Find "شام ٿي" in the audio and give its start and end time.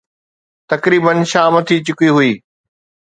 1.31-1.75